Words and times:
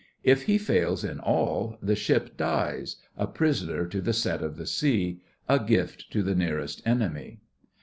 If 0.23 0.45
he 0.45 0.57
fails 0.57 1.03
in 1.03 1.19
all 1.19 1.77
the 1.79 1.95
ship 1.95 2.35
dies—a 2.35 3.27
prisoner 3.27 3.85
to 3.85 4.01
the 4.01 4.13
set 4.13 4.41
of 4.41 4.57
the 4.57 4.65
sea—a 4.65 5.59
gift 5.65 6.09
to 6.11 6.23
the 6.23 6.33
nearest 6.33 6.81
enemy. 6.87 7.41